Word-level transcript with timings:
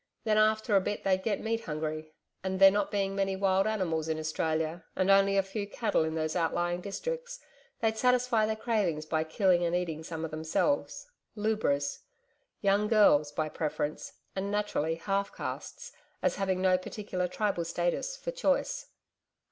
Then 0.23 0.39
after 0.39 0.75
a 0.75 0.81
bit 0.81 1.03
they'd 1.03 1.21
get 1.21 1.39
meat 1.41 1.65
hungry, 1.65 2.11
and 2.43 2.59
there 2.59 2.71
not 2.71 2.89
being 2.89 3.15
many 3.15 3.35
wild 3.35 3.67
animals 3.67 4.07
in 4.07 4.17
Australia 4.17 4.83
and 4.95 5.11
only 5.11 5.37
a 5.37 5.43
few 5.43 5.67
cattle 5.67 6.03
in 6.03 6.15
those 6.15 6.35
outlying 6.35 6.81
districts, 6.81 7.39
they'd 7.81 7.99
satisfy 7.99 8.47
their 8.47 8.55
cravings 8.55 9.05
by 9.05 9.23
killing 9.23 9.63
and 9.63 9.75
eating 9.75 10.01
some 10.01 10.25
of 10.25 10.31
themselves 10.31 11.05
lubras 11.37 11.99
young 12.61 12.87
girls 12.87 13.31
by 13.31 13.47
preference, 13.47 14.13
and, 14.35 14.49
naturally, 14.49 14.95
half 14.95 15.35
castes, 15.35 15.91
as 16.23 16.37
having 16.37 16.63
no 16.63 16.79
particular 16.79 17.27
tribal 17.27 17.63
status, 17.63 18.17
for 18.17 18.31
choice.' 18.31 18.87